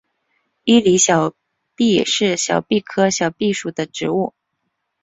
[0.63, 1.31] 伊犁小
[1.77, 4.33] 檗是小檗科小檗属的植物。